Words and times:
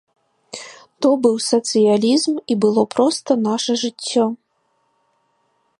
То 1.05 1.09
быў 1.25 1.35
сацыялізм 1.51 2.33
і 2.55 2.59
было 2.65 2.83
проста 2.95 3.31
наша 3.49 3.73
жыццё. 3.83 4.25